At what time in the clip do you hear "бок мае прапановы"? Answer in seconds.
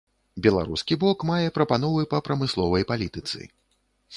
1.03-2.01